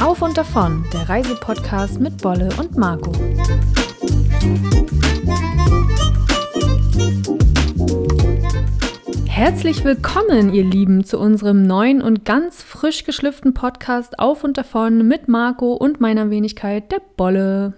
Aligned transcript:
Auf 0.00 0.22
und 0.22 0.36
davon, 0.36 0.84
der 0.92 1.08
Reisepodcast 1.08 2.00
mit 2.00 2.22
Bolle 2.22 2.48
und 2.58 2.76
Marco. 2.76 3.12
Herzlich 9.26 9.84
willkommen, 9.84 10.54
ihr 10.54 10.64
Lieben, 10.64 11.04
zu 11.04 11.18
unserem 11.18 11.66
neuen 11.66 12.00
und 12.00 12.24
ganz 12.24 12.62
frisch 12.62 13.04
geschlüpften 13.04 13.54
Podcast 13.54 14.18
Auf 14.18 14.42
und 14.44 14.56
davon 14.56 15.06
mit 15.06 15.28
Marco 15.28 15.74
und 15.74 16.00
meiner 16.00 16.30
Wenigkeit 16.30 16.90
der 16.90 17.02
Bolle. 17.16 17.74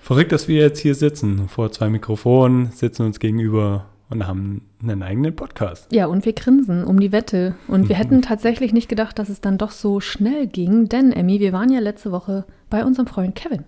Verrückt, 0.00 0.32
dass 0.32 0.46
wir 0.46 0.60
jetzt 0.60 0.78
hier 0.78 0.94
sitzen, 0.94 1.48
vor 1.48 1.72
zwei 1.72 1.88
Mikrofonen, 1.88 2.70
sitzen 2.72 3.04
uns 3.04 3.18
gegenüber 3.18 3.86
und 4.10 4.26
haben 4.26 4.62
einen 4.82 5.02
eigenen 5.02 5.36
Podcast. 5.36 5.92
Ja, 5.92 6.06
und 6.06 6.24
wir 6.24 6.32
grinsen 6.32 6.84
um 6.84 6.98
die 7.00 7.12
Wette. 7.12 7.54
Und 7.66 7.88
wir 7.88 7.96
hätten 7.96 8.22
tatsächlich 8.22 8.72
nicht 8.72 8.88
gedacht, 8.88 9.18
dass 9.18 9.28
es 9.28 9.40
dann 9.40 9.58
doch 9.58 9.70
so 9.70 10.00
schnell 10.00 10.46
ging, 10.46 10.88
denn 10.88 11.12
Emmy, 11.12 11.40
wir 11.40 11.52
waren 11.52 11.70
ja 11.70 11.80
letzte 11.80 12.12
Woche 12.12 12.44
bei 12.70 12.84
unserem 12.84 13.06
Freund 13.06 13.34
Kevin. 13.34 13.64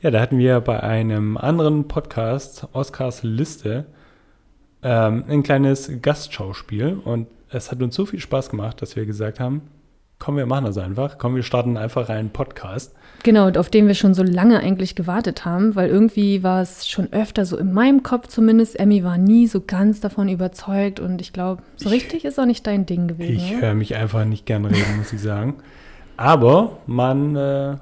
Ja, 0.00 0.10
da 0.10 0.20
hatten 0.20 0.38
wir 0.38 0.60
bei 0.60 0.82
einem 0.82 1.36
anderen 1.36 1.88
Podcast, 1.88 2.68
Oscars 2.72 3.22
Liste, 3.22 3.86
ähm, 4.82 5.24
ein 5.28 5.42
kleines 5.42 5.90
Gastschauspiel 6.02 7.00
und 7.04 7.26
es 7.48 7.70
hat 7.70 7.82
uns 7.82 7.94
so 7.94 8.04
viel 8.04 8.20
Spaß 8.20 8.50
gemacht, 8.50 8.82
dass 8.82 8.96
wir 8.96 9.06
gesagt 9.06 9.40
haben, 9.40 9.62
komm, 10.24 10.36
wir 10.38 10.46
machen 10.46 10.64
das 10.64 10.78
einfach. 10.78 11.18
Komm, 11.18 11.36
wir 11.36 11.42
starten 11.42 11.76
einfach 11.76 12.08
einen 12.08 12.30
Podcast. 12.30 12.94
Genau, 13.24 13.46
und 13.46 13.58
auf 13.58 13.68
den 13.68 13.86
wir 13.86 13.94
schon 13.94 14.14
so 14.14 14.22
lange 14.22 14.60
eigentlich 14.60 14.94
gewartet 14.94 15.44
haben, 15.44 15.74
weil 15.76 15.88
irgendwie 15.90 16.42
war 16.42 16.62
es 16.62 16.88
schon 16.88 17.12
öfter 17.12 17.44
so 17.44 17.56
in 17.58 17.72
meinem 17.72 18.02
Kopf 18.02 18.28
zumindest. 18.28 18.78
Emmy 18.78 19.04
war 19.04 19.18
nie 19.18 19.46
so 19.46 19.60
ganz 19.66 20.00
davon 20.00 20.28
überzeugt 20.28 20.98
und 21.00 21.20
ich 21.20 21.32
glaube, 21.32 21.62
so 21.76 21.88
Ich- 21.88 21.94
richtig 21.96 22.24
ist 22.24 22.38
auch 22.40 22.46
nicht 22.46 22.66
dein 22.66 22.86
Ding 22.86 23.06
gewesen. 23.08 23.32
Ich 23.36 23.60
höre 23.60 23.74
mich 23.74 23.96
einfach 23.96 24.24
nicht 24.24 24.46
gern 24.46 24.64
reden, 24.64 24.96
muss 24.98 25.12
ich 25.12 25.20
sagen. 25.20 25.54
Aber 26.16 26.78
man 26.86 27.34
äh, 27.36 27.76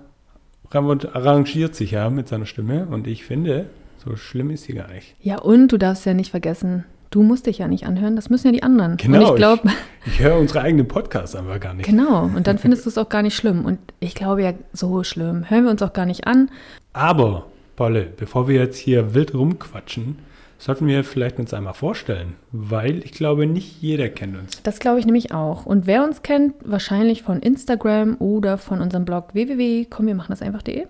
arrangiert 0.73 1.74
sich 1.74 1.93
ja 1.93 2.09
mit 2.10 2.29
seiner 2.29 2.46
Stimme 2.46 2.87
und 2.87 3.07
ich 3.07 3.24
finde, 3.24 3.66
so 4.04 4.16
schlimm 4.16 4.51
ist 4.51 4.65
sie 4.65 4.74
gar 4.74 4.88
nicht. 4.88 5.15
Ja, 5.20 5.38
und 5.38 5.68
du 5.68 5.76
darfst 5.79 6.07
ja 6.07 6.15
nicht 6.15 6.30
vergessen, 6.30 6.85
du 7.13 7.23
musst 7.23 7.46
dich 7.46 7.59
ja 7.59 7.68
nicht 7.68 7.87
anhören, 7.87 8.16
das 8.16 8.29
müssen 8.30 8.49
ja 8.49 8.52
die 8.52 8.63
anderen. 8.63 8.96
Genau, 8.96 9.18
und 9.18 9.24
ich 9.30 9.37
glaube, 9.37 9.71
Ich 10.07 10.18
höre 10.18 10.38
unsere 10.38 10.63
eigenen 10.63 10.88
Podcasts 10.88 11.37
einfach 11.37 11.60
gar 11.60 11.74
nicht. 11.74 11.87
genau, 11.87 12.24
und 12.24 12.46
dann 12.46 12.59
findest 12.59 12.85
du 12.85 12.91
es 12.91 12.99
auch 12.99 13.09
gar 13.09 13.23
nicht 13.23 13.37
schlimm. 13.37 13.65
Und 13.65 13.79
ich 14.01 14.15
glaube 14.15 14.43
ja, 14.43 14.52
so 14.73 15.04
schlimm 15.04 15.49
hören 15.49 15.65
wir 15.65 15.71
uns 15.71 15.82
auch 15.82 15.93
gar 15.93 16.07
nicht 16.07 16.27
an. 16.27 16.51
Aber, 16.93 17.46
Paule, 17.77 18.09
bevor 18.16 18.49
wir 18.49 18.60
jetzt 18.60 18.79
hier 18.79 19.15
wild 19.15 19.35
rumquatschen, 19.35 20.19
sollten 20.59 20.87
wir 20.87 21.02
vielleicht 21.02 21.38
uns 21.38 21.52
einmal 21.54 21.74
vorstellen, 21.74 22.35
weil 22.52 22.99
ich 23.04 23.13
glaube, 23.13 23.47
nicht 23.47 23.82
jeder 23.82 24.09
kennt 24.09 24.37
uns. 24.37 24.63
Das 24.63 24.79
glaube 24.79 25.01
ich 25.01 25.07
nämlich 25.07 25.32
auch. 25.32 25.66
Und 25.66 25.87
wer 25.88 26.04
uns 26.04 26.23
kennt, 26.23 26.54
wahrscheinlich 26.65 27.23
von 27.23 27.41
Instagram 27.41 28.16
oder 28.21 28.59
von 28.59 28.80
unserem 28.80 29.04
Blog 29.04 29.35
www.komm, 29.35 30.07
wir 30.07 30.15
machen 30.15 30.30
das 30.30 30.41
einfach.de. 30.43 30.87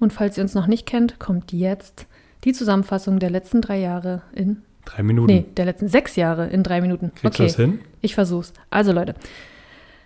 Und 0.00 0.12
falls 0.12 0.38
ihr 0.38 0.42
uns 0.42 0.54
noch 0.54 0.66
nicht 0.66 0.86
kennt, 0.86 1.18
kommt 1.18 1.52
jetzt 1.52 2.06
die 2.44 2.52
Zusammenfassung 2.52 3.18
der 3.18 3.30
letzten 3.30 3.60
drei 3.60 3.78
Jahre 3.78 4.22
in, 4.34 4.62
Drei 4.84 5.02
Minuten. 5.02 5.32
nee, 5.32 5.44
der 5.56 5.64
letzten 5.64 5.88
sechs 5.88 6.16
Jahre 6.16 6.48
in 6.48 6.62
drei 6.62 6.80
Minuten. 6.80 7.12
Kriegst 7.14 7.38
du 7.38 7.42
das 7.42 7.56
hin? 7.56 7.80
Ich 8.00 8.14
versuch's. 8.14 8.52
Also 8.70 8.92
Leute. 8.92 9.14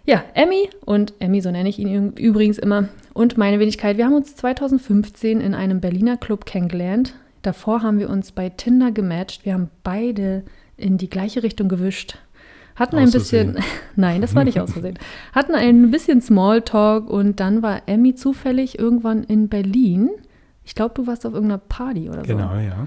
Ja, 0.05 0.25
Emmy 0.33 0.71
und 0.87 1.13
Emmy, 1.19 1.43
so 1.43 1.51
nenne 1.51 1.69
ich 1.69 1.79
ihn 1.79 2.13
übrigens 2.13 2.57
immer, 2.59 2.89
und 3.13 3.37
meine 3.37 3.59
Wenigkeit, 3.59 3.97
wir 3.99 4.07
haben 4.07 4.15
uns 4.15 4.37
2015 4.37 5.41
in 5.41 5.53
einem 5.53 5.81
Berliner 5.81 6.17
Club 6.17 6.47
kennengelernt. 6.47 7.15
Davor 7.43 7.83
haben 7.83 7.99
wir 7.99 8.09
uns 8.09 8.33
bei 8.33 8.49
Tinder 8.49 8.93
gematcht. 8.93 9.45
Wir 9.45 9.55
haben 9.55 9.71
beide 9.83 10.45
in 10.77 10.99
die 10.99 11.11
gleiche 11.11 11.43
Richtung 11.43 11.69
gewischt. 11.69 12.17
Hatten 12.77 12.97
ein 12.97 13.11
bisschen, 13.11 13.59
nein, 13.97 14.21
das 14.21 14.35
war 14.37 14.45
nicht 14.45 14.61
aus 14.61 14.73
Versehen. 14.73 14.99
Hatten 15.35 15.55
ein 15.55 15.91
bisschen 15.91 16.23
Smalltalk 16.23 17.11
und 17.11 17.41
dann 17.41 17.61
war 17.61 17.83
Emmy 17.87 18.15
zufällig 18.15 18.79
irgendwann 18.79 19.25
in 19.25 19.49
Berlin. 19.49 20.11
Ich 20.65 20.77
glaube, 20.77 20.95
du 20.95 21.07
warst 21.07 21.27
auf 21.27 21.35
irgendeiner 21.35 21.59
Party 21.59 22.09
oder 22.09 22.25
so. 22.25 22.33
Genau, 22.33 22.55
ja. 22.55 22.87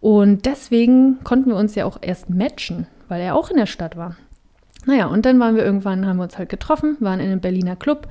Und 0.00 0.46
deswegen 0.46 1.22
konnten 1.24 1.50
wir 1.50 1.56
uns 1.56 1.74
ja 1.74 1.84
auch 1.84 1.98
erst 2.00 2.30
matchen, 2.30 2.86
weil 3.08 3.20
er 3.20 3.34
auch 3.34 3.50
in 3.50 3.56
der 3.56 3.66
Stadt 3.66 3.96
war. 3.96 4.16
Naja, 4.86 5.06
und 5.06 5.26
dann 5.26 5.38
waren 5.38 5.56
wir 5.56 5.64
irgendwann, 5.64 6.06
haben 6.06 6.16
wir 6.16 6.22
uns 6.22 6.38
halt 6.38 6.48
getroffen, 6.48 6.96
waren 7.00 7.20
in 7.20 7.26
einem 7.26 7.40
Berliner 7.40 7.76
Club 7.76 8.08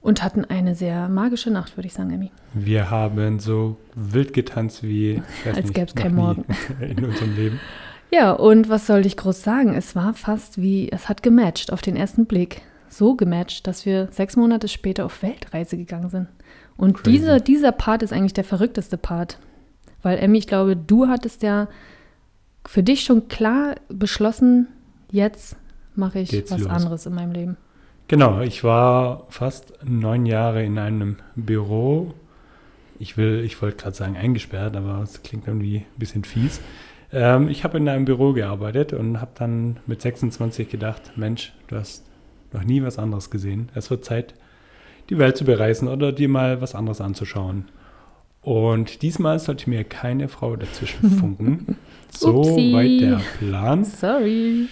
und 0.00 0.22
hatten 0.22 0.44
eine 0.44 0.74
sehr 0.74 1.08
magische 1.08 1.50
Nacht, 1.50 1.76
würde 1.76 1.88
ich 1.88 1.94
sagen, 1.94 2.10
Emmy. 2.10 2.30
Wir 2.52 2.90
haben 2.90 3.40
so 3.40 3.76
wild 3.94 4.32
getanzt 4.32 4.82
wie 4.82 5.22
Als 5.44 5.56
nicht, 5.56 5.74
gäb's 5.74 5.94
noch 5.94 6.02
kein 6.02 6.14
nie 6.14 6.20
Morgen. 6.20 6.44
in 6.80 7.04
unserem 7.04 7.34
Leben. 7.34 7.60
Ja, 8.12 8.32
und 8.32 8.68
was 8.68 8.86
soll 8.86 9.04
ich 9.06 9.16
groß 9.16 9.42
sagen? 9.42 9.74
Es 9.74 9.96
war 9.96 10.14
fast 10.14 10.60
wie, 10.60 10.92
es 10.92 11.08
hat 11.08 11.24
gematcht 11.24 11.72
auf 11.72 11.82
den 11.82 11.96
ersten 11.96 12.26
Blick. 12.26 12.62
So 12.88 13.16
gematcht, 13.16 13.66
dass 13.66 13.86
wir 13.86 14.06
sechs 14.12 14.36
Monate 14.36 14.68
später 14.68 15.04
auf 15.04 15.22
Weltreise 15.22 15.76
gegangen 15.76 16.10
sind. 16.10 16.28
Und 16.76 16.98
Crazy. 16.98 17.10
dieser, 17.10 17.40
dieser 17.40 17.72
Part 17.72 18.04
ist 18.04 18.12
eigentlich 18.12 18.34
der 18.34 18.44
verrückteste 18.44 18.96
Part. 18.96 19.38
Weil, 20.04 20.18
Emmy, 20.18 20.38
ich 20.38 20.46
glaube, 20.46 20.76
du 20.76 21.08
hattest 21.08 21.42
ja 21.42 21.66
für 22.66 22.82
dich 22.82 23.02
schon 23.02 23.28
klar 23.28 23.74
beschlossen, 23.88 24.68
jetzt 25.10 25.56
mache 25.96 26.20
ich 26.20 26.30
Geht's 26.30 26.50
was 26.50 26.60
los. 26.60 26.70
anderes 26.70 27.06
in 27.06 27.14
meinem 27.14 27.32
Leben. 27.32 27.56
Genau, 28.06 28.40
ich 28.40 28.62
war 28.64 29.26
fast 29.30 29.72
neun 29.82 30.26
Jahre 30.26 30.62
in 30.62 30.78
einem 30.78 31.16
Büro. 31.36 32.12
Ich 32.98 33.16
will, 33.16 33.42
ich 33.44 33.60
wollte 33.62 33.78
gerade 33.78 33.96
sagen 33.96 34.16
eingesperrt, 34.16 34.76
aber 34.76 35.00
es 35.02 35.22
klingt 35.22 35.48
irgendwie 35.48 35.78
ein 35.78 35.98
bisschen 35.98 36.24
fies. 36.24 36.60
Ähm, 37.10 37.48
ich 37.48 37.64
habe 37.64 37.78
in 37.78 37.88
einem 37.88 38.04
Büro 38.04 38.34
gearbeitet 38.34 38.92
und 38.92 39.22
habe 39.22 39.30
dann 39.36 39.78
mit 39.86 40.02
26 40.02 40.68
gedacht, 40.68 41.12
Mensch, 41.16 41.54
du 41.68 41.76
hast 41.76 42.04
noch 42.52 42.62
nie 42.62 42.82
was 42.82 42.98
anderes 42.98 43.30
gesehen. 43.30 43.70
Es 43.74 43.90
wird 43.90 44.04
Zeit, 44.04 44.34
die 45.08 45.18
Welt 45.18 45.38
zu 45.38 45.44
bereisen 45.44 45.88
oder 45.88 46.12
dir 46.12 46.28
mal 46.28 46.60
was 46.60 46.74
anderes 46.74 47.00
anzuschauen. 47.00 47.68
Und 48.44 49.02
diesmal 49.02 49.38
sollte 49.38 49.70
mir 49.70 49.84
keine 49.84 50.28
Frau 50.28 50.56
dazwischen 50.56 51.10
funken. 51.18 51.76
so 52.10 52.40
Upsi. 52.40 52.72
weit 52.72 53.00
der 53.00 53.20
Plan. 53.38 53.84
Sorry. 53.84 54.66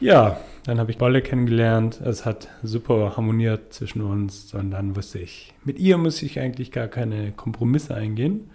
Ja, 0.00 0.38
dann 0.64 0.78
habe 0.78 0.90
ich 0.90 0.98
Bolle 0.98 1.22
kennengelernt. 1.22 2.00
Es 2.00 2.24
hat 2.24 2.48
super 2.62 3.16
harmoniert 3.16 3.72
zwischen 3.72 4.00
uns. 4.02 4.54
Und 4.54 4.70
dann 4.70 4.96
wusste 4.96 5.18
ich, 5.18 5.52
mit 5.64 5.78
ihr 5.78 5.98
muss 5.98 6.22
ich 6.22 6.40
eigentlich 6.40 6.72
gar 6.72 6.88
keine 6.88 7.32
Kompromisse 7.32 7.94
eingehen. 7.94 8.50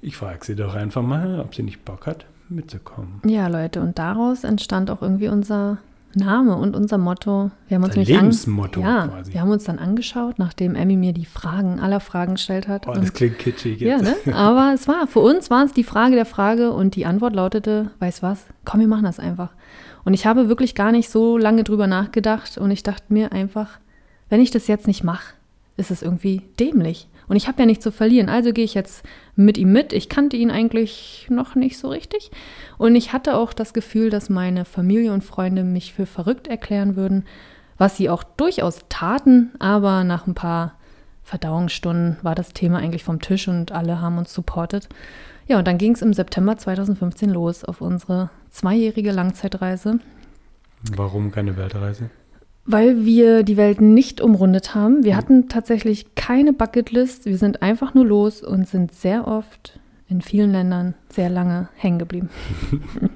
Ich 0.00 0.16
frage 0.16 0.44
sie 0.44 0.56
doch 0.56 0.74
einfach 0.74 1.02
mal, 1.02 1.40
ob 1.40 1.54
sie 1.54 1.62
nicht 1.62 1.84
Bock 1.84 2.06
hat, 2.06 2.26
mitzukommen. 2.48 3.20
Ja, 3.26 3.48
Leute, 3.48 3.80
und 3.80 3.98
daraus 3.98 4.44
entstand 4.44 4.90
auch 4.90 5.00
irgendwie 5.00 5.28
unser 5.28 5.78
Name 6.16 6.56
und 6.56 6.76
unser 6.76 6.98
Motto. 6.98 7.50
Wir 7.68 7.76
haben 7.76 7.84
uns 7.84 7.94
nämlich 7.94 8.08
Lebensmotto 8.08 8.80
ja, 8.80 9.08
quasi. 9.08 9.32
wir 9.32 9.40
haben 9.40 9.50
uns 9.50 9.64
dann 9.64 9.78
angeschaut, 9.78 10.38
nachdem 10.38 10.74
Emmy 10.74 10.96
mir 10.96 11.12
die 11.12 11.24
Fragen 11.24 11.80
aller 11.80 12.00
Fragen 12.00 12.34
gestellt 12.34 12.68
hat. 12.68 12.86
Oh, 12.86 12.92
Und- 12.92 13.02
das 13.02 13.12
klingt 13.12 13.38
kitschig 13.38 13.80
ja, 13.80 13.98
jetzt. 13.98 14.26
ne? 14.26 14.34
Aber 14.34 14.72
es 14.74 14.88
war, 14.88 15.06
für 15.06 15.20
uns 15.20 15.50
war 15.50 15.64
es 15.64 15.72
die 15.72 15.84
Frage 15.84 16.14
der 16.14 16.26
Frage 16.26 16.72
und 16.72 16.96
die 16.96 17.06
Antwort 17.06 17.34
lautete, 17.34 17.90
weiß 17.98 18.22
was, 18.22 18.44
komm, 18.64 18.80
wir 18.80 18.88
machen 18.88 19.04
das 19.04 19.18
einfach. 19.18 19.50
Und 20.04 20.14
ich 20.14 20.26
habe 20.26 20.48
wirklich 20.48 20.74
gar 20.74 20.92
nicht 20.92 21.08
so 21.08 21.38
lange 21.38 21.64
drüber 21.64 21.86
nachgedacht 21.86 22.58
und 22.58 22.70
ich 22.70 22.82
dachte 22.82 23.04
mir 23.08 23.32
einfach, 23.32 23.78
wenn 24.28 24.40
ich 24.40 24.50
das 24.50 24.66
jetzt 24.66 24.86
nicht 24.86 25.04
mache, 25.04 25.34
ist 25.76 25.90
es 25.90 26.02
irgendwie 26.02 26.42
dämlich. 26.60 27.08
Und 27.28 27.36
ich 27.36 27.48
habe 27.48 27.60
ja 27.60 27.66
nichts 27.66 27.82
zu 27.82 27.90
verlieren, 27.90 28.28
also 28.28 28.52
gehe 28.52 28.64
ich 28.64 28.74
jetzt 28.74 29.04
mit 29.36 29.58
ihm 29.58 29.72
mit. 29.72 29.92
Ich 29.92 30.08
kannte 30.08 30.36
ihn 30.36 30.50
eigentlich 30.50 31.26
noch 31.30 31.54
nicht 31.54 31.78
so 31.78 31.88
richtig. 31.88 32.30
Und 32.78 32.94
ich 32.96 33.12
hatte 33.12 33.36
auch 33.36 33.52
das 33.52 33.72
Gefühl, 33.72 34.10
dass 34.10 34.28
meine 34.28 34.64
Familie 34.64 35.12
und 35.12 35.24
Freunde 35.24 35.64
mich 35.64 35.94
für 35.94 36.06
verrückt 36.06 36.48
erklären 36.48 36.96
würden, 36.96 37.24
was 37.78 37.96
sie 37.96 38.08
auch 38.08 38.22
durchaus 38.22 38.84
taten, 38.88 39.52
aber 39.58 40.04
nach 40.04 40.26
ein 40.26 40.34
paar 40.34 40.74
Verdauungsstunden 41.22 42.18
war 42.22 42.34
das 42.34 42.52
Thema 42.52 42.78
eigentlich 42.78 43.04
vom 43.04 43.20
Tisch 43.20 43.48
und 43.48 43.72
alle 43.72 44.00
haben 44.00 44.18
uns 44.18 44.32
supportet. 44.32 44.88
Ja, 45.46 45.58
und 45.58 45.66
dann 45.66 45.78
ging 45.78 45.92
es 45.92 46.02
im 46.02 46.12
September 46.12 46.56
2015 46.56 47.30
los 47.30 47.64
auf 47.64 47.80
unsere 47.80 48.30
zweijährige 48.50 49.10
Langzeitreise, 49.10 49.98
Warum 50.92 51.30
keine 51.30 51.56
Weltreise? 51.56 52.10
Weil 52.66 53.04
wir 53.04 53.42
die 53.42 53.56
Welt 53.56 53.80
nicht 53.80 54.20
umrundet 54.20 54.74
haben. 54.74 55.04
Wir 55.04 55.16
hatten 55.16 55.48
tatsächlich 55.48 56.14
keine 56.14 56.52
Bucketlist. 56.52 57.26
Wir 57.26 57.36
sind 57.38 57.62
einfach 57.62 57.94
nur 57.94 58.06
los 58.06 58.42
und 58.42 58.66
sind 58.68 58.92
sehr 58.92 59.26
oft 59.28 59.78
in 60.08 60.20
vielen 60.22 60.52
Ländern 60.52 60.94
sehr 61.08 61.28
lange 61.30 61.68
hängen 61.76 61.98
geblieben. 61.98 62.28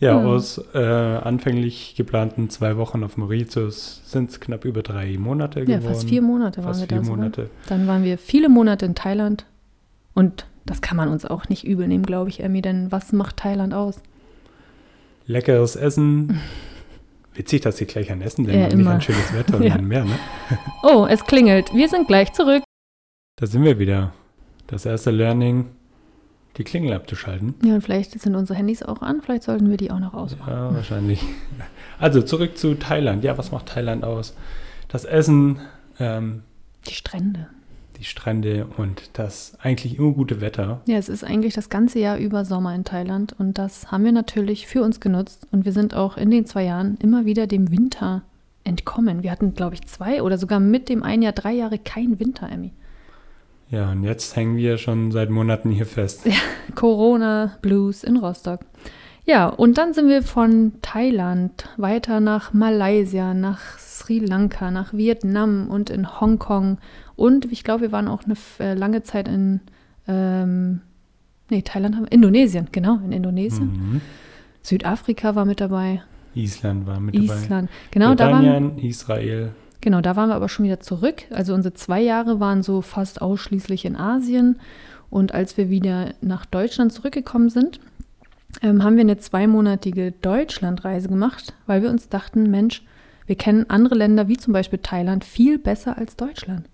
Ja, 0.00 0.16
Hm. 0.20 0.26
aus 0.28 0.62
äh, 0.74 0.78
anfänglich 0.78 1.94
geplanten 1.96 2.50
zwei 2.50 2.76
Wochen 2.76 3.02
auf 3.02 3.16
Mauritius 3.16 4.00
sind 4.04 4.30
es 4.30 4.38
knapp 4.38 4.64
über 4.64 4.82
drei 4.84 5.18
Monate 5.18 5.58
Ja, 5.58 5.64
geworden. 5.78 5.82
fast 5.82 6.08
vier 6.08 6.22
Monate 6.22 6.58
waren 6.58 6.68
Fast 6.68 6.82
wir 6.82 6.86
vier 6.86 6.98
da. 6.98 7.02
sogar. 7.02 7.16
Monate. 7.16 7.50
Dann 7.68 7.88
waren 7.88 8.04
wir 8.04 8.16
viele 8.16 8.48
Monate 8.48 8.86
in 8.86 8.94
Thailand 8.94 9.44
und 10.14 10.46
das 10.66 10.82
kann 10.82 10.96
man 10.96 11.08
uns 11.08 11.24
auch 11.24 11.48
nicht 11.48 11.64
übel 11.64 11.88
nehmen, 11.88 12.04
glaube 12.04 12.30
ich, 12.30 12.38
Emmy, 12.44 12.62
denn 12.62 12.92
was 12.92 13.12
macht 13.12 13.38
Thailand 13.38 13.74
aus? 13.74 14.00
Leckeres 15.26 15.74
Essen. 15.76 16.38
Witzig, 17.38 17.60
dass 17.62 17.76
sie 17.76 17.86
gleich 17.86 18.10
an 18.10 18.20
Essen 18.20 18.44
denken 18.44 18.60
Ja, 18.60 18.68
und 18.68 18.78
nicht 18.78 18.86
an 18.88 19.00
schönes 19.00 19.32
Wetter 19.32 19.56
und 19.56 19.62
Ja. 19.68 19.74
an 19.76 19.86
Meer, 19.86 20.04
ne? 20.04 20.18
Oh, 20.82 21.06
es 21.08 21.24
klingelt. 21.24 21.72
Wir 21.72 21.88
sind 21.88 22.08
gleich 22.08 22.32
zurück. 22.32 22.64
Da 23.36 23.46
sind 23.46 23.62
wir 23.62 23.78
wieder. 23.78 24.12
Das 24.66 24.84
erste 24.84 25.10
Learning, 25.12 25.66
die 26.56 26.64
Klingel 26.64 26.92
abzuschalten. 26.92 27.54
Ja, 27.64 27.74
und 27.74 27.82
vielleicht 27.82 28.20
sind 28.20 28.34
unsere 28.34 28.58
Handys 28.58 28.82
auch 28.82 29.00
an. 29.02 29.22
Vielleicht 29.22 29.44
sollten 29.44 29.70
wir 29.70 29.76
die 29.76 29.90
auch 29.92 30.00
noch 30.00 30.14
ausmachen. 30.14 30.52
Ja, 30.52 30.74
wahrscheinlich. 30.74 31.22
Also 32.00 32.22
zurück 32.22 32.58
zu 32.58 32.74
Thailand. 32.74 33.22
Ja, 33.24 33.38
was 33.38 33.52
macht 33.52 33.66
Thailand 33.66 34.04
aus? 34.04 34.34
das 34.88 35.04
Essen, 35.04 35.60
ähm, 36.00 36.42
Die 36.88 36.94
Strände. 36.94 37.46
Die 37.98 38.04
Strände 38.04 38.66
und 38.76 39.10
das 39.14 39.54
eigentlich 39.60 39.98
immer 39.98 40.12
gute 40.12 40.40
Wetter. 40.40 40.80
Ja, 40.86 40.96
es 40.96 41.08
ist 41.08 41.24
eigentlich 41.24 41.54
das 41.54 41.68
ganze 41.68 41.98
Jahr 41.98 42.18
über 42.18 42.44
Sommer 42.44 42.74
in 42.74 42.84
Thailand 42.84 43.34
und 43.38 43.58
das 43.58 43.90
haben 43.90 44.04
wir 44.04 44.12
natürlich 44.12 44.66
für 44.66 44.82
uns 44.82 45.00
genutzt 45.00 45.46
und 45.50 45.64
wir 45.64 45.72
sind 45.72 45.94
auch 45.94 46.16
in 46.16 46.30
den 46.30 46.46
zwei 46.46 46.64
Jahren 46.64 46.96
immer 47.02 47.24
wieder 47.24 47.46
dem 47.46 47.70
Winter 47.70 48.22
entkommen. 48.64 49.22
Wir 49.22 49.30
hatten, 49.30 49.54
glaube 49.54 49.74
ich, 49.74 49.86
zwei 49.86 50.22
oder 50.22 50.38
sogar 50.38 50.60
mit 50.60 50.88
dem 50.88 51.02
ein 51.02 51.22
Jahr 51.22 51.32
drei 51.32 51.52
Jahre 51.52 51.78
kein 51.78 52.20
Winter, 52.20 52.48
Emmy. 52.50 52.72
Ja, 53.70 53.90
und 53.90 54.04
jetzt 54.04 54.34
hängen 54.36 54.56
wir 54.56 54.78
schon 54.78 55.10
seit 55.10 55.30
Monaten 55.30 55.70
hier 55.70 55.86
fest. 55.86 56.26
Corona 56.74 57.58
Blues 57.60 58.02
in 58.02 58.16
Rostock. 58.16 58.60
Ja, 59.26 59.46
und 59.46 59.76
dann 59.76 59.92
sind 59.92 60.08
wir 60.08 60.22
von 60.22 60.72
Thailand 60.80 61.68
weiter 61.76 62.20
nach 62.20 62.54
Malaysia, 62.54 63.34
nach 63.34 63.78
Sri 64.08 64.20
Lanka, 64.20 64.70
nach 64.70 64.94
Vietnam 64.94 65.68
und 65.68 65.90
in 65.90 66.20
Hongkong. 66.20 66.78
Und 67.14 67.52
ich 67.52 67.62
glaube, 67.62 67.82
wir 67.82 67.92
waren 67.92 68.08
auch 68.08 68.22
eine 68.24 68.36
äh, 68.58 68.72
lange 68.72 69.02
Zeit 69.02 69.28
in, 69.28 69.60
ähm, 70.06 70.80
nee, 71.50 71.60
Thailand 71.60 71.94
haben 71.94 72.06
Indonesien, 72.06 72.68
genau, 72.72 72.98
in 73.04 73.12
Indonesien. 73.12 73.66
Mhm. 73.66 74.00
Südafrika 74.62 75.34
war 75.34 75.44
mit 75.44 75.60
dabei, 75.60 76.02
Island 76.34 76.86
war 76.86 77.00
mit 77.00 77.14
dabei. 77.16 77.34
Island. 77.34 77.70
Genau, 77.90 78.14
da 78.14 78.32
waren, 78.32 78.78
Israel. 78.78 79.52
Genau, 79.82 80.00
da 80.00 80.16
waren 80.16 80.30
wir 80.30 80.36
aber 80.36 80.48
schon 80.48 80.64
wieder 80.64 80.80
zurück. 80.80 81.24
Also 81.30 81.52
unsere 81.52 81.74
zwei 81.74 82.00
Jahre 82.00 82.40
waren 82.40 82.62
so 82.62 82.80
fast 82.80 83.20
ausschließlich 83.20 83.84
in 83.84 83.94
Asien. 83.94 84.58
Und 85.10 85.34
als 85.34 85.56
wir 85.58 85.68
wieder 85.68 86.14
nach 86.22 86.46
Deutschland 86.46 86.92
zurückgekommen 86.92 87.50
sind, 87.50 87.78
ähm, 88.62 88.82
haben 88.82 88.96
wir 88.96 89.02
eine 89.02 89.18
zweimonatige 89.18 90.12
Deutschlandreise 90.12 91.08
gemacht, 91.08 91.52
weil 91.66 91.82
wir 91.82 91.90
uns 91.90 92.08
dachten, 92.08 92.50
Mensch, 92.50 92.82
wir 93.28 93.36
kennen 93.36 93.68
andere 93.68 93.94
Länder 93.94 94.26
wie 94.26 94.38
zum 94.38 94.54
Beispiel 94.54 94.78
Thailand 94.82 95.22
viel 95.22 95.58
besser 95.58 95.98
als 95.98 96.16
Deutschland. 96.16 96.68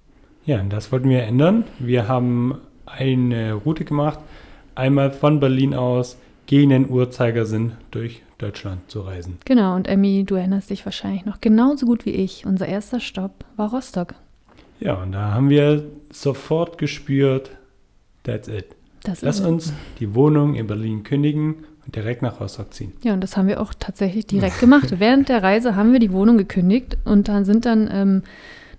Ja, 0.47 0.61
und 0.61 0.73
das 0.73 0.93
wollten 0.93 1.09
wir 1.09 1.25
ändern. 1.25 1.65
Wir 1.81 2.07
haben 2.07 2.59
eine 2.87 3.55
Route 3.55 3.85
gemacht, 3.85 4.21
einmal 4.77 5.11
von 5.11 5.41
Berlin 5.41 5.75
aus 5.75 6.17
gegen 6.47 6.71
den 6.71 6.89
Uhrzeigersinn 6.89 7.73
durch 7.91 8.23
Deutschland 8.39 8.89
zu 8.89 9.01
reisen. 9.01 9.39
Genau, 9.45 9.75
und 9.75 9.89
Emmy, 9.89 10.25
du 10.25 10.37
erinnerst 10.37 10.71
dich 10.71 10.85
wahrscheinlich 10.85 11.25
noch 11.25 11.41
genauso 11.41 11.87
gut 11.87 12.07
wie 12.07 12.11
ich. 12.11 12.47
Unser 12.47 12.69
erster 12.69 13.01
Stopp 13.01 13.45
war 13.57 13.71
Rostock. 13.71 14.15
Ja, 14.79 14.95
und 15.03 15.11
da 15.13 15.33
haben 15.33 15.49
wir 15.49 15.85
sofort 16.11 16.79
gespürt, 16.79 17.51
that's 18.23 18.47
it. 18.47 18.77
Das 19.03 19.23
Lass 19.23 19.41
uns 19.41 19.73
die 19.99 20.15
Wohnung 20.15 20.55
in 20.55 20.69
Berlin 20.69 21.03
kündigen 21.03 21.65
und 21.87 21.95
direkt 21.97 22.23
nach 22.23 22.41
Rostock 22.41 22.73
ziehen. 22.75 22.93
Ja, 23.03 23.13
und 23.15 23.21
das 23.21 23.37
haben 23.37 23.49
wir 23.49 23.61
auch 23.61 23.75
tatsächlich 23.79 24.27
direkt 24.27 24.59
gemacht. 24.61 24.95
Während 24.99 25.29
der 25.29 25.43
Reise 25.43 25.77
haben 25.77 25.93
wir 25.93 26.01
die 26.01 26.13
Wohnung 26.13 26.39
gekündigt 26.39 26.97
und 27.05 27.29
dann 27.29 27.45
sind 27.45 27.67
dann, 27.67 27.89
ähm, 27.93 28.23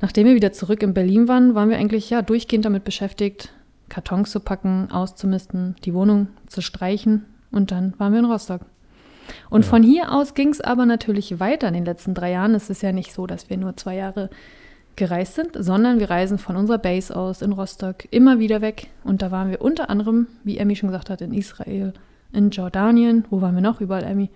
nachdem 0.01 0.27
wir 0.27 0.35
wieder 0.35 0.51
zurück 0.51 0.81
in 0.83 0.93
Berlin 0.93 1.27
waren, 1.27 1.55
waren 1.55 1.69
wir 1.69 1.77
eigentlich 1.77 2.09
ja 2.09 2.21
durchgehend 2.21 2.65
damit 2.65 2.83
beschäftigt, 2.83 3.51
Kartons 3.89 4.31
zu 4.31 4.39
packen, 4.39 4.89
auszumisten, 4.91 5.75
die 5.85 5.93
Wohnung 5.93 6.27
zu 6.47 6.61
streichen 6.61 7.25
und 7.51 7.71
dann 7.71 7.93
waren 7.97 8.13
wir 8.13 8.19
in 8.19 8.25
Rostock. 8.25 8.61
Und 9.49 9.63
Ja. 9.63 9.69
von 9.69 9.83
hier 9.83 10.11
aus 10.11 10.33
ging 10.33 10.49
es 10.49 10.61
aber 10.61 10.85
natürlich 10.85 11.39
weiter 11.39 11.67
in 11.67 11.73
den 11.73 11.85
letzten 11.85 12.13
drei 12.13 12.31
Jahren. 12.31 12.53
Es 12.53 12.69
ist 12.69 12.83
ja 12.83 12.91
nicht 12.91 13.11
so, 13.13 13.25
dass 13.25 13.49
wir 13.49 13.57
nur 13.57 13.75
zwei 13.75 13.95
Jahre 13.95 14.29
gereist 14.95 15.35
sind, 15.35 15.49
sondern 15.53 15.99
wir 15.99 16.09
reisen 16.09 16.37
von 16.37 16.55
unserer 16.55 16.77
Base 16.77 17.15
aus 17.15 17.41
in 17.41 17.51
Rostock 17.51 18.05
immer 18.11 18.39
wieder 18.39 18.61
weg. 18.61 18.87
Und 19.03 19.21
da 19.21 19.31
waren 19.31 19.49
wir 19.49 19.61
unter 19.61 19.89
anderem, 19.89 20.27
wie 20.43 20.57
Emmy 20.57 20.75
schon 20.75 20.89
gesagt 20.89 21.09
hat, 21.09 21.21
in 21.21 21.33
Israel, 21.33 21.93
in 22.35 22.49
Jordanien. 22.51 23.25
Wo 23.29 23.41
waren 23.41 23.55
wir 23.55 23.61
noch 23.61 23.81
überall, 23.81 24.03
Emmy? 24.03 24.29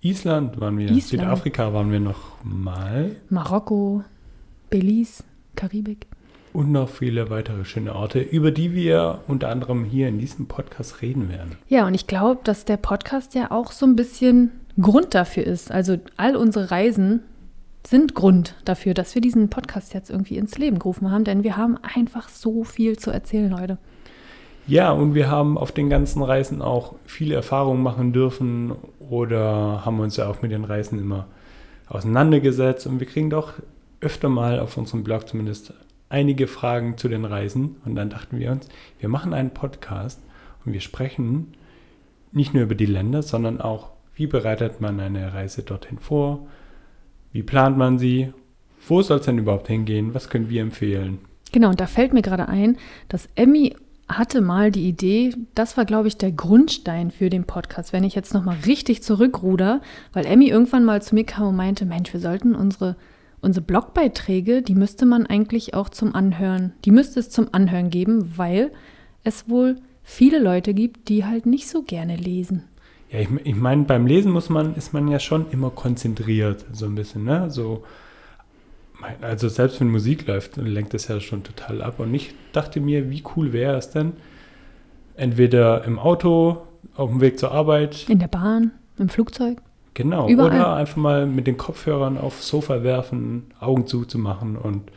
Island 0.00 0.60
waren 0.60 0.78
wir, 0.78 0.86
Island. 0.86 1.02
Südafrika 1.02 1.72
waren 1.72 1.90
wir 1.90 2.00
noch 2.00 2.42
mal 2.44 3.16
Marokko, 3.30 4.04
Belize, 4.70 5.24
Karibik. 5.56 6.06
und 6.52 6.70
noch 6.70 6.88
viele 6.88 7.28
weitere 7.30 7.64
schöne 7.64 7.94
Orte, 7.94 8.20
über 8.20 8.50
die 8.50 8.72
wir 8.74 9.20
unter 9.26 9.48
anderem 9.48 9.84
hier 9.84 10.08
in 10.08 10.18
diesem 10.18 10.46
Podcast 10.46 11.02
reden 11.02 11.28
werden. 11.28 11.56
Ja, 11.68 11.86
und 11.86 11.94
ich 11.94 12.06
glaube, 12.06 12.40
dass 12.44 12.64
der 12.64 12.76
Podcast 12.76 13.34
ja 13.34 13.50
auch 13.50 13.72
so 13.72 13.86
ein 13.86 13.96
bisschen 13.96 14.52
Grund 14.80 15.14
dafür 15.14 15.44
ist. 15.44 15.70
Also 15.72 15.98
all 16.16 16.36
unsere 16.36 16.70
Reisen 16.70 17.20
sind 17.86 18.14
Grund 18.14 18.54
dafür, 18.64 18.94
dass 18.94 19.14
wir 19.14 19.22
diesen 19.22 19.48
Podcast 19.48 19.94
jetzt 19.94 20.10
irgendwie 20.10 20.36
ins 20.36 20.58
Leben 20.58 20.78
gerufen 20.78 21.10
haben, 21.10 21.24
denn 21.24 21.42
wir 21.44 21.56
haben 21.56 21.78
einfach 21.82 22.28
so 22.28 22.64
viel 22.64 22.98
zu 22.98 23.10
erzählen, 23.10 23.50
Leute. 23.50 23.78
Ja, 24.68 24.90
und 24.90 25.14
wir 25.14 25.30
haben 25.30 25.56
auf 25.56 25.70
den 25.70 25.88
ganzen 25.88 26.22
Reisen 26.22 26.60
auch 26.60 26.96
viele 27.04 27.36
Erfahrungen 27.36 27.82
machen 27.82 28.12
dürfen 28.12 28.72
oder 28.98 29.84
haben 29.84 30.00
uns 30.00 30.16
ja 30.16 30.28
auch 30.28 30.42
mit 30.42 30.50
den 30.50 30.64
Reisen 30.64 30.98
immer 30.98 31.28
auseinandergesetzt. 31.88 32.86
Und 32.88 32.98
wir 32.98 33.06
kriegen 33.06 33.30
doch 33.30 33.54
öfter 34.00 34.28
mal 34.28 34.58
auf 34.58 34.76
unserem 34.76 35.04
Blog 35.04 35.28
zumindest 35.28 35.72
einige 36.08 36.48
Fragen 36.48 36.98
zu 36.98 37.08
den 37.08 37.24
Reisen. 37.24 37.76
Und 37.84 37.94
dann 37.94 38.10
dachten 38.10 38.38
wir 38.40 38.50
uns, 38.50 38.68
wir 38.98 39.08
machen 39.08 39.34
einen 39.34 39.50
Podcast 39.50 40.20
und 40.64 40.72
wir 40.72 40.80
sprechen 40.80 41.54
nicht 42.32 42.52
nur 42.52 42.64
über 42.64 42.74
die 42.74 42.86
Länder, 42.86 43.22
sondern 43.22 43.60
auch, 43.60 43.90
wie 44.14 44.26
bereitet 44.26 44.80
man 44.80 44.98
eine 44.98 45.32
Reise 45.32 45.62
dorthin 45.62 45.98
vor, 45.98 46.46
wie 47.32 47.42
plant 47.42 47.78
man 47.78 47.98
sie, 47.98 48.32
wo 48.88 49.00
soll 49.00 49.18
es 49.18 49.26
denn 49.26 49.38
überhaupt 49.38 49.68
hingehen, 49.68 50.12
was 50.12 50.28
können 50.28 50.48
wir 50.48 50.62
empfehlen. 50.62 51.18
Genau, 51.52 51.70
und 51.70 51.80
da 51.80 51.86
fällt 51.86 52.12
mir 52.12 52.22
gerade 52.22 52.48
ein, 52.48 52.76
dass 53.08 53.28
Emmy 53.36 53.76
hatte 54.08 54.40
mal 54.40 54.70
die 54.70 54.88
Idee, 54.88 55.34
das 55.54 55.76
war, 55.76 55.84
glaube 55.84 56.08
ich, 56.08 56.16
der 56.16 56.30
Grundstein 56.30 57.10
für 57.10 57.28
den 57.28 57.44
Podcast, 57.44 57.92
wenn 57.92 58.04
ich 58.04 58.14
jetzt 58.14 58.34
nochmal 58.34 58.56
richtig 58.66 59.02
zurückruder, 59.02 59.80
weil 60.12 60.26
Emmy 60.26 60.48
irgendwann 60.48 60.84
mal 60.84 61.02
zu 61.02 61.14
mir 61.14 61.24
kam 61.24 61.48
und 61.48 61.56
meinte, 61.56 61.86
Mensch, 61.86 62.12
wir 62.12 62.20
sollten 62.20 62.54
unsere, 62.54 62.96
unsere 63.40 63.64
Blogbeiträge, 63.64 64.62
die 64.62 64.76
müsste 64.76 65.06
man 65.06 65.26
eigentlich 65.26 65.74
auch 65.74 65.88
zum 65.88 66.14
Anhören, 66.14 66.72
die 66.84 66.92
müsste 66.92 67.18
es 67.18 67.30
zum 67.30 67.48
Anhören 67.52 67.90
geben, 67.90 68.32
weil 68.36 68.70
es 69.24 69.48
wohl 69.48 69.76
viele 70.04 70.38
Leute 70.38 70.72
gibt, 70.72 71.08
die 71.08 71.24
halt 71.24 71.46
nicht 71.46 71.68
so 71.68 71.82
gerne 71.82 72.16
lesen. 72.16 72.62
Ja, 73.10 73.20
ich, 73.20 73.28
ich 73.44 73.56
meine, 73.56 73.84
beim 73.84 74.06
Lesen 74.06 74.30
muss 74.30 74.48
man, 74.48 74.76
ist 74.76 74.92
man 74.92 75.08
ja 75.08 75.18
schon 75.18 75.50
immer 75.50 75.70
konzentriert, 75.70 76.64
so 76.72 76.86
ein 76.86 76.94
bisschen, 76.94 77.24
ne? 77.24 77.50
So, 77.50 77.84
also 79.20 79.48
selbst 79.48 79.80
wenn 79.80 79.90
Musik 79.90 80.26
läuft, 80.26 80.56
dann 80.56 80.66
lenkt 80.66 80.94
das 80.94 81.08
ja 81.08 81.20
schon 81.20 81.42
total 81.42 81.82
ab. 81.82 82.00
Und 82.00 82.12
ich 82.14 82.34
dachte 82.52 82.80
mir, 82.80 83.10
wie 83.10 83.22
cool 83.36 83.52
wäre 83.52 83.76
es 83.76 83.90
denn, 83.90 84.12
entweder 85.16 85.84
im 85.84 85.98
Auto, 85.98 86.58
auf 86.96 87.10
dem 87.10 87.20
Weg 87.20 87.38
zur 87.38 87.52
Arbeit, 87.52 88.06
In 88.08 88.18
der 88.18 88.28
Bahn, 88.28 88.72
im 88.98 89.08
Flugzeug. 89.08 89.58
genau, 89.94 90.28
Überall. 90.28 90.50
oder 90.60 90.74
einfach 90.76 90.96
mal 90.96 91.26
mit 91.26 91.46
den 91.46 91.56
Kopfhörern 91.56 92.16
aufs 92.18 92.48
Sofa 92.48 92.82
werfen, 92.82 93.44
Augen 93.60 93.86
zuzumachen 93.86 94.56
und 94.56 94.90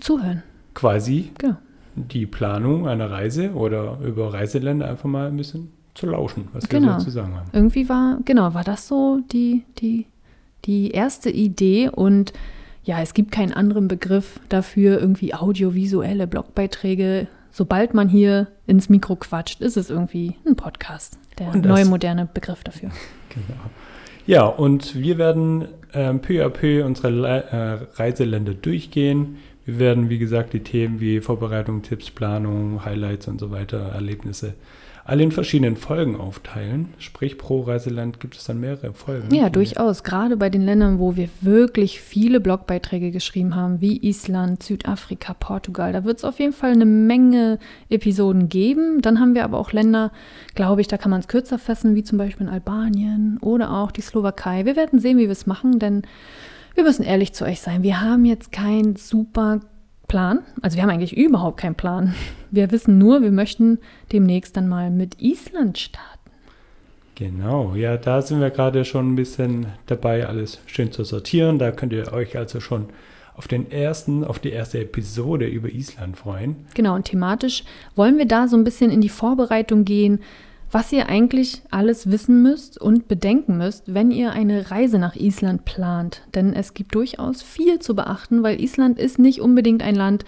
Zuhören. 0.00 0.42
quasi 0.74 1.30
Genau. 1.38 1.56
die 1.94 2.26
Planung 2.26 2.88
einer 2.88 3.10
Reise 3.10 3.52
oder 3.52 3.98
über 4.04 4.32
Reiseländer 4.32 4.88
einfach 4.88 5.08
mal 5.08 5.28
ein 5.28 5.36
bisschen 5.36 5.72
zu 5.94 6.06
lauschen, 6.06 6.48
was 6.52 6.68
Genau. 6.68 6.88
wir 6.94 6.98
so 7.00 7.04
zu 7.06 7.10
sagen 7.10 7.36
haben. 7.36 7.50
Irgendwie 7.52 7.88
war, 7.88 8.18
genau, 8.24 8.54
war 8.54 8.64
das 8.64 8.88
so 8.88 9.20
die, 9.30 9.64
die, 9.78 10.06
die 10.64 10.90
erste 10.92 11.30
Idee 11.30 11.88
und 11.90 12.32
ja, 12.84 13.00
es 13.00 13.14
gibt 13.14 13.32
keinen 13.32 13.52
anderen 13.52 13.88
Begriff 13.88 14.40
dafür, 14.48 15.00
irgendwie 15.00 15.34
audiovisuelle 15.34 16.26
Blogbeiträge. 16.26 17.28
Sobald 17.50 17.94
man 17.94 18.08
hier 18.08 18.48
ins 18.66 18.88
Mikro 18.88 19.16
quatscht, 19.16 19.60
ist 19.60 19.76
es 19.76 19.90
irgendwie 19.90 20.36
ein 20.46 20.56
Podcast. 20.56 21.18
Der 21.38 21.54
neue 21.54 21.84
moderne 21.84 22.28
Begriff 22.32 22.64
dafür. 22.64 22.90
Genau. 23.28 23.60
Ja, 24.26 24.44
und 24.46 24.94
wir 24.94 25.18
werden 25.18 25.66
ähm, 25.94 26.20
peu 26.20 26.44
à 26.44 26.48
peu 26.48 26.84
unsere 26.84 27.10
Le 27.10 27.44
äh, 27.50 28.00
Reiseländer 28.00 28.54
durchgehen. 28.54 29.38
Wir 29.64 29.78
werden, 29.78 30.10
wie 30.10 30.18
gesagt, 30.18 30.52
die 30.52 30.60
Themen 30.60 31.00
wie 31.00 31.20
Vorbereitung, 31.20 31.82
Tipps, 31.82 32.10
Planung, 32.10 32.84
Highlights 32.84 33.28
und 33.28 33.40
so 33.40 33.50
weiter, 33.50 33.78
Erlebnisse, 33.94 34.54
alle 35.04 35.24
in 35.24 35.32
verschiedenen 35.32 35.76
Folgen 35.76 36.16
aufteilen. 36.16 36.94
Sprich, 36.98 37.36
pro 37.36 37.62
Reiseland 37.62 38.20
gibt 38.20 38.36
es 38.36 38.44
dann 38.44 38.60
mehrere 38.60 38.92
Folgen. 38.94 39.34
Ja, 39.34 39.50
durchaus. 39.50 40.04
Gerade 40.04 40.36
bei 40.36 40.48
den 40.48 40.62
Ländern, 40.62 41.00
wo 41.00 41.16
wir 41.16 41.28
wirklich 41.40 42.00
viele 42.00 42.40
Blogbeiträge 42.40 43.10
geschrieben 43.10 43.56
haben, 43.56 43.80
wie 43.80 43.96
Island, 43.96 44.62
Südafrika, 44.62 45.34
Portugal, 45.34 45.92
da 45.92 46.04
wird 46.04 46.18
es 46.18 46.24
auf 46.24 46.38
jeden 46.38 46.52
Fall 46.52 46.72
eine 46.72 46.84
Menge 46.84 47.58
Episoden 47.88 48.48
geben. 48.48 49.02
Dann 49.02 49.18
haben 49.18 49.34
wir 49.34 49.44
aber 49.44 49.58
auch 49.58 49.72
Länder, 49.72 50.12
glaube 50.54 50.80
ich, 50.80 50.88
da 50.88 50.98
kann 50.98 51.10
man 51.10 51.20
es 51.20 51.28
kürzer 51.28 51.58
fassen, 51.58 51.96
wie 51.96 52.04
zum 52.04 52.18
Beispiel 52.18 52.46
in 52.46 52.52
Albanien 52.52 53.38
oder 53.40 53.72
auch 53.72 53.90
die 53.90 54.02
Slowakei. 54.02 54.66
Wir 54.66 54.76
werden 54.76 55.00
sehen, 55.00 55.18
wie 55.18 55.22
wir 55.26 55.30
es 55.30 55.46
machen, 55.46 55.80
denn 55.80 56.02
wir 56.74 56.84
müssen 56.84 57.02
ehrlich 57.02 57.32
zu 57.32 57.44
euch 57.44 57.60
sein. 57.60 57.82
Wir 57.82 58.00
haben 58.00 58.24
jetzt 58.24 58.52
keinen 58.52 58.96
super 58.96 59.60
Plan. 60.12 60.40
Also 60.60 60.76
wir 60.76 60.82
haben 60.82 60.90
eigentlich 60.90 61.16
überhaupt 61.16 61.58
keinen 61.58 61.74
Plan. 61.74 62.14
Wir 62.50 62.70
wissen 62.70 62.98
nur, 62.98 63.22
wir 63.22 63.32
möchten 63.32 63.78
demnächst 64.12 64.54
dann 64.58 64.68
mal 64.68 64.90
mit 64.90 65.22
Island 65.22 65.78
starten. 65.78 66.30
Genau, 67.14 67.74
ja, 67.74 67.96
da 67.96 68.20
sind 68.20 68.42
wir 68.42 68.50
gerade 68.50 68.84
schon 68.84 69.10
ein 69.10 69.16
bisschen 69.16 69.68
dabei, 69.86 70.26
alles 70.26 70.60
schön 70.66 70.92
zu 70.92 71.04
sortieren. 71.04 71.58
Da 71.58 71.70
könnt 71.70 71.94
ihr 71.94 72.12
euch 72.12 72.36
also 72.36 72.60
schon 72.60 72.90
auf 73.34 73.48
den 73.48 73.70
ersten, 73.70 74.22
auf 74.22 74.38
die 74.38 74.50
erste 74.50 74.80
Episode 74.80 75.46
über 75.46 75.70
Island 75.70 76.18
freuen. 76.18 76.56
Genau, 76.74 76.94
und 76.94 77.06
thematisch 77.06 77.64
wollen 77.96 78.18
wir 78.18 78.26
da 78.26 78.48
so 78.48 78.56
ein 78.58 78.64
bisschen 78.64 78.90
in 78.90 79.00
die 79.00 79.08
Vorbereitung 79.08 79.86
gehen. 79.86 80.20
Was 80.72 80.90
ihr 80.90 81.08
eigentlich 81.08 81.62
alles 81.70 82.10
wissen 82.10 82.42
müsst 82.42 82.78
und 82.80 83.06
bedenken 83.06 83.58
müsst, 83.58 83.94
wenn 83.94 84.10
ihr 84.10 84.32
eine 84.32 84.70
Reise 84.70 84.98
nach 84.98 85.14
Island 85.14 85.64
plant. 85.66 86.22
Denn 86.34 86.54
es 86.54 86.72
gibt 86.72 86.94
durchaus 86.94 87.42
viel 87.42 87.78
zu 87.78 87.94
beachten, 87.94 88.42
weil 88.42 88.60
Island 88.60 88.98
ist 88.98 89.18
nicht 89.18 89.40
unbedingt 89.42 89.82
ein 89.82 89.94
Land, 89.94 90.24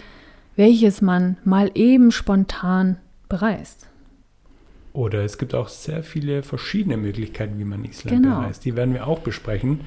welches 0.55 1.01
man 1.01 1.37
mal 1.43 1.71
eben 1.73 2.11
spontan 2.11 2.97
bereist. 3.27 3.87
Oder 4.93 5.25
es 5.25 5.37
gibt 5.37 5.53
auch 5.55 5.67
sehr 5.67 6.03
viele 6.03 6.41
verschiedene 6.43 6.95
Möglichkeiten, 6.95 7.59
wie 7.59 7.65
man 7.65 7.83
Island 7.83 8.21
Genau. 8.23 8.39
bereist. 8.41 8.63
Die 8.63 8.75
werden 8.75 8.93
wir 8.93 9.07
auch 9.07 9.19
besprechen. 9.19 9.81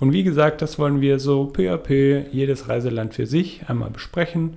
Und 0.00 0.12
wie 0.12 0.24
gesagt, 0.24 0.62
das 0.62 0.78
wollen 0.78 1.00
wir 1.00 1.18
so 1.18 1.46
peu 1.46 1.72
à 1.72 1.76
peu 1.76 2.24
jedes 2.32 2.68
Reiseland 2.68 3.14
für 3.14 3.26
sich 3.26 3.68
einmal 3.68 3.90
besprechen. 3.90 4.56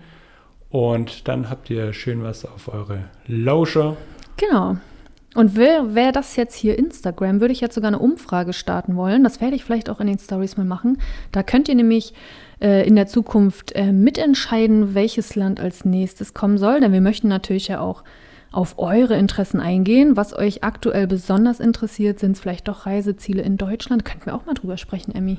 Und 0.69 1.27
dann 1.27 1.49
habt 1.49 1.69
ihr 1.69 1.91
schön 1.93 2.23
was 2.23 2.45
auf 2.45 2.67
eure 2.73 3.03
Lauscher. 3.27 3.97
Genau. 4.37 4.77
Und 5.33 5.55
wer 5.55 6.11
das 6.11 6.35
jetzt 6.35 6.55
hier 6.55 6.77
Instagram, 6.77 7.39
würde 7.39 7.53
ich 7.53 7.61
jetzt 7.61 7.75
sogar 7.75 7.87
eine 7.87 7.99
Umfrage 7.99 8.51
starten 8.51 8.97
wollen. 8.97 9.23
Das 9.23 9.39
werde 9.39 9.55
ich 9.55 9.63
vielleicht 9.63 9.89
auch 9.89 10.01
in 10.01 10.07
den 10.07 10.19
Stories 10.19 10.57
mal 10.57 10.65
machen. 10.65 10.97
Da 11.31 11.41
könnt 11.41 11.69
ihr 11.69 11.75
nämlich 11.75 12.13
äh, 12.61 12.85
in 12.85 12.95
der 12.97 13.07
Zukunft 13.07 13.71
äh, 13.73 13.93
mitentscheiden, 13.93 14.93
welches 14.93 15.35
Land 15.35 15.61
als 15.61 15.85
nächstes 15.85 16.33
kommen 16.33 16.57
soll. 16.57 16.81
Denn 16.81 16.91
wir 16.91 16.99
möchten 16.99 17.29
natürlich 17.29 17.69
ja 17.69 17.79
auch 17.79 18.03
auf 18.51 18.77
eure 18.77 19.15
Interessen 19.15 19.61
eingehen. 19.61 20.17
Was 20.17 20.35
euch 20.37 20.65
aktuell 20.65 21.07
besonders 21.07 21.61
interessiert, 21.61 22.19
sind 22.19 22.33
es 22.33 22.41
vielleicht 22.41 22.67
doch 22.67 22.85
Reiseziele 22.85 23.41
in 23.41 23.55
Deutschland. 23.55 24.03
Könnten 24.03 24.25
wir 24.25 24.35
auch 24.35 24.45
mal 24.45 24.53
drüber 24.53 24.75
sprechen, 24.75 25.15
Emmy. 25.15 25.37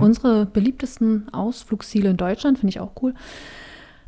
Unsere 0.00 0.46
beliebtesten 0.46 1.32
Ausflugsziele 1.32 2.10
in 2.10 2.16
Deutschland 2.16 2.58
finde 2.58 2.70
ich 2.70 2.80
auch 2.80 2.92
cool. 3.02 3.14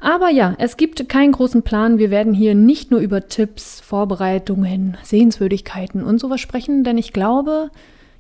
Aber 0.01 0.31
ja, 0.31 0.55
es 0.59 0.79
gibt 0.79 1.09
keinen 1.11 1.33
großen 1.33 1.63
Plan. 1.63 1.99
Wir 1.99 2.11
werden 2.11 2.33
hier 2.33 2.55
nicht 2.55 2.91
nur 2.91 3.01
über 3.01 3.29
Tipps, 3.29 3.81
Vorbereitungen, 3.81 4.97
Sehenswürdigkeiten 5.03 6.03
und 6.03 6.19
sowas 6.19 6.41
sprechen, 6.41 6.85
denn 6.85 6.97
ich 6.97 7.13
glaube, 7.13 7.71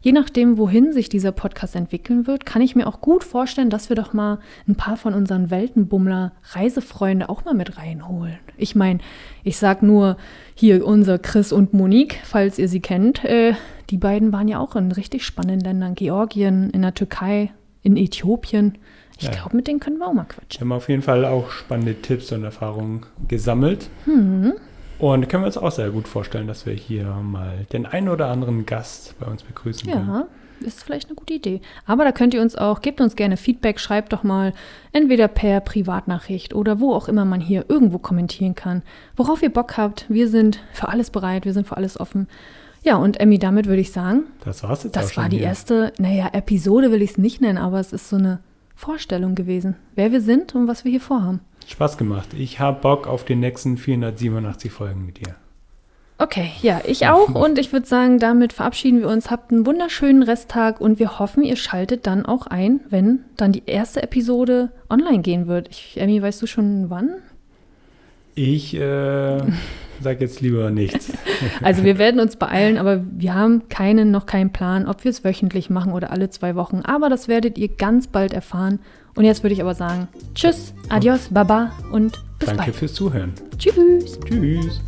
je 0.03 0.13
nachdem, 0.13 0.59
wohin 0.59 0.93
sich 0.93 1.09
dieser 1.09 1.33
Podcast 1.33 1.75
entwickeln 1.77 2.27
wird, 2.27 2.45
kann 2.45 2.61
ich 2.61 2.77
mir 2.77 2.87
auch 2.87 3.01
gut 3.01 3.25
vorstellen, 3.25 3.71
dass 3.71 3.89
wir 3.89 3.97
doch 3.97 4.13
mal 4.13 4.41
ein 4.69 4.75
paar 4.75 4.99
von 4.99 5.15
unseren 5.15 5.51
Weltenbummler 5.51 6.33
Reisefreunde 6.53 7.31
auch 7.31 7.47
mal 7.47 7.55
mit 7.55 7.79
reinholen. 7.79 8.39
Ich 8.59 8.75
meine, 8.75 9.01
ich 9.43 9.57
sag 9.57 9.83
nur 9.83 10.19
hier 10.55 10.87
unser 10.87 11.19
Chris 11.19 11.51
und 11.51 11.73
Monique, 11.73 12.21
falls 12.25 12.59
ihr 12.59 12.69
sie 12.69 12.81
kennt. 12.81 13.25
Äh, 13.25 13.55
die 13.89 13.99
beiden 13.99 14.33
waren 14.33 14.49
ja 14.49 14.59
auch 14.59 14.77
in 14.77 14.93
richtig 14.93 15.25
spannenden 15.25 15.65
Ländern. 15.65 15.95
Georgien, 15.95 16.69
in 16.71 16.83
der 16.83 16.95
Türkei, 16.95 17.53
in 17.83 17.97
Äthiopien. 17.97 18.77
Ich 19.21 19.27
Ja. 19.27 19.33
glaube, 19.33 19.55
mit 19.57 19.67
denen 19.69 19.81
können 19.81 19.99
wir 19.99 20.07
auch 20.09 20.13
mal 20.15 20.25
quatschen. 20.25 20.61
Wir 20.61 20.61
haben 20.61 20.73
auf 20.73 20.89
jeden 20.89 21.03
Fall 21.03 21.25
auch 21.25 21.51
spannende 21.51 21.95
Tipps 22.01 22.33
und 22.33 22.43
Erfahrungen 22.43 23.05
gesammelt. 23.29 23.89
Mhm. 24.07 24.55
Und 24.99 25.29
können 25.29 25.43
wir 25.43 25.47
uns 25.47 25.57
auch 25.59 25.71
sehr 25.73 25.91
gut 25.91 26.09
vorstellen, 26.09 26.47
dass 26.47 26.67
wir 26.67 26.75
hier 26.75 27.05
mal 27.07 27.67
den 27.73 27.87
einen 27.87 28.09
oder 28.09 28.27
anderen 28.29 28.67
Gast 28.67 29.15
bei 29.19 29.27
uns 29.27 29.43
begrüßen 29.43 29.91
können. 29.91 30.09
Ja, 30.09 30.27
ist 30.61 30.83
vielleicht 30.83 31.07
eine 31.09 31.15
gute 31.15 31.33
Idee. 31.35 31.61
Aber 31.87 32.05
da 32.05 32.13
könnt 32.13 32.35
ihr 32.35 32.43
uns 32.43 32.55
auch, 32.57 32.83
gebt 32.83 33.01
uns 33.01 33.17
gerne 33.17 33.39
Feedback, 33.39 33.81
schreibt 33.81 34.13
doch 34.13 34.23
mal 34.25 34.53
entweder 34.93 35.27
per 35.29 35.61
Privatnachricht 35.61 36.55
oder 36.55 36.81
wo 36.81 36.93
auch 36.95 37.09
immer 37.09 37.25
man 37.25 37.41
hier 37.41 37.65
irgendwo 37.69 37.99
kommentieren 37.99 38.55
kann. 38.55 38.83
Worauf 39.17 39.43
ihr 39.43 39.53
Bock 39.53 39.77
habt, 39.79 40.05
wir 40.11 40.29
sind 40.29 40.61
für 40.75 40.89
alles 40.89 41.09
bereit, 41.11 41.47
wir 41.47 41.55
sind 41.55 41.67
für 41.67 41.77
alles 41.79 41.99
offen. 41.99 42.27
Ja, 42.83 42.97
und 42.97 43.21
Emmy, 43.21 43.39
damit 43.39 43.67
würde 43.67 43.81
ich 43.83 43.93
sagen, 43.93 44.25
Das 44.45 44.63
war's 44.63 44.85
jetzt 44.85 44.97
das 44.97 45.17
war 45.17 45.29
die 45.31 45.39
hier. 45.39 45.47
erste, 45.47 45.93
naja, 45.99 46.29
Episode 46.33 46.91
will 46.93 47.01
ich 47.03 47.13
es 47.13 47.19
nicht 47.19 47.41
nennen, 47.43 47.59
aber 47.59 47.81
es 47.81 47.93
ist 47.95 48.09
so 48.11 48.17
eine 48.17 48.41
Vorstellung 48.81 49.35
gewesen, 49.35 49.77
wer 49.95 50.11
wir 50.11 50.23
sind 50.23 50.55
und 50.55 50.67
was 50.67 50.85
wir 50.85 50.91
hier 50.91 51.03
vorhaben. 51.03 51.41
Spaß 51.67 51.99
gemacht. 51.99 52.31
Ich 52.33 52.61
habe 52.61 52.81
Bock 52.81 53.07
auf 53.07 53.27
die 53.27 53.37
nächsten 53.37 53.77
487 53.77 54.73
Folgen 54.73 55.05
mit 55.05 55.19
dir. 55.19 55.35
Okay, 56.17 56.51
ja, 56.63 56.81
ich 56.87 57.07
auch. 57.07 57.35
Und 57.35 57.59
ich 57.59 57.75
würde 57.75 57.87
sagen, 57.87 58.19
damit 58.19 58.55
verabschieden 58.55 59.01
wir 59.01 59.09
uns. 59.09 59.31
Habt 59.31 59.53
einen 59.53 59.67
wunderschönen 59.67 60.23
Resttag 60.23 60.81
und 60.81 60.99
wir 60.99 61.19
hoffen, 61.19 61.43
ihr 61.43 61.57
schaltet 61.57 62.07
dann 62.07 62.25
auch 62.25 62.47
ein, 62.47 62.81
wenn 62.89 63.21
dann 63.37 63.53
die 63.53 63.65
erste 63.67 64.03
Episode 64.03 64.71
online 64.89 65.21
gehen 65.21 65.47
wird. 65.47 65.69
Ich, 65.69 66.01
Emmy, 66.01 66.23
weißt 66.23 66.41
du 66.41 66.47
schon 66.47 66.89
wann? 66.89 67.17
Ich 68.35 68.75
äh, 68.75 69.41
sage 70.03 70.21
jetzt 70.21 70.41
lieber 70.41 70.71
nichts. 70.71 71.13
Also 71.63 71.85
wir 71.85 71.97
werden 71.97 72.21
uns 72.21 72.37
beeilen, 72.37 72.77
aber 72.77 73.03
wir 73.17 73.35
haben 73.35 73.69
keinen, 73.71 74.11
noch 74.11 74.27
keinen 74.27 74.51
Plan, 74.53 74.87
ob 74.87 75.05
wir 75.05 75.11
es 75.11 75.25
wöchentlich 75.25 75.71
machen 75.71 75.93
oder 75.93 76.11
alle 76.11 76.29
zwei 76.29 76.55
Wochen. 76.55 76.83
Aber 76.85 77.09
das 77.09 77.29
werdet 77.29 77.57
ihr 77.57 77.69
ganz 77.69 78.09
bald 78.09 78.35
erfahren. 78.35 78.79
Und 79.15 79.25
jetzt 79.25 79.43
würde 79.43 79.55
ich 79.55 79.63
aber 79.63 79.75
sagen, 79.75 80.09
tschüss, 80.35 80.75
adios, 80.91 81.29
baba 81.31 81.73
und 81.93 82.19
bis 82.39 82.49
Danke 82.49 82.65
bald. 82.65 82.77
fürs 82.77 82.93
Zuhören. 82.93 83.33
Tschüss. 83.59 84.21
Tschüss. 84.21 84.81